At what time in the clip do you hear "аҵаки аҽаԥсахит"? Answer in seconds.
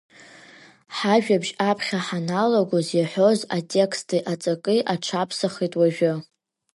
4.31-5.73